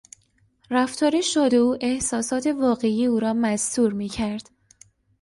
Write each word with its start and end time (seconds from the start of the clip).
رفتار 0.71 1.21
شاد 1.21 1.55
او 1.55 1.77
احساسات 1.81 2.47
واقعی 2.47 3.05
او 3.05 3.19
را 3.19 3.33
مستور 3.33 3.93
میکرد. 3.93 4.49